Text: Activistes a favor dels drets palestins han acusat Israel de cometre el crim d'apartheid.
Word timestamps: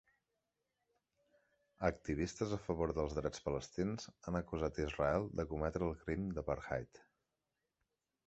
Activistes 1.89 2.55
a 2.55 2.59
favor 2.63 2.93
dels 2.99 3.13
drets 3.19 3.43
palestins 3.49 4.09
han 4.29 4.39
acusat 4.41 4.79
Israel 4.85 5.29
de 5.41 5.45
cometre 5.51 5.87
el 5.91 5.95
crim 6.07 6.25
d'apartheid. 6.39 7.03